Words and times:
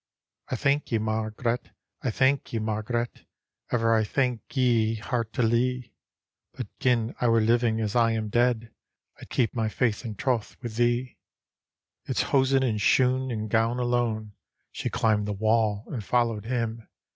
"I 0.51 0.55
thank 0.55 0.91
ye, 0.91 0.97
Mai^'ret; 0.97 1.69
I 2.01 2.09
thank 2.09 2.51
ye, 2.51 2.59
Marg'ret; 2.59 3.27
Ever 3.71 3.93
I 3.93 4.03
thank 4.03 4.41
ye 4.57 4.99
heartUie; 4.99 5.91
But 6.53 6.65
gin 6.79 7.13
I 7.21 7.27
were 7.27 7.39
living, 7.39 7.79
as 7.79 7.95
I 7.95 8.13
am 8.13 8.29
dead, 8.29 8.71
I'd 9.19 9.29
keep 9.29 9.53
my 9.53 9.69
faith 9.69 10.03
and 10.03 10.17
troth 10.17 10.57
with 10.63 10.77
thee." 10.77 11.17
It's 12.05 12.23
hosen 12.33 12.63
and 12.63 12.81
shoon, 12.81 13.29
and 13.29 13.47
gown 13.47 13.77
alone. 13.77 14.31
She 14.71 14.89
climbed 14.89 15.27
the 15.27 15.33
wall, 15.33 15.83
and 15.89 16.03
followed 16.03 16.45
him. 16.45 16.87